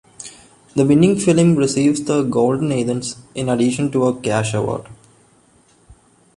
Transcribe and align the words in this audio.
The 0.73 0.83
winning 0.83 1.19
film 1.19 1.55
receives 1.55 2.01
the 2.01 2.23
Golden 2.23 2.71
Athens 2.71 3.17
in 3.35 3.49
addition 3.49 3.91
to 3.91 4.05
a 4.05 4.19
cash 4.19 4.55
award. 4.55 4.87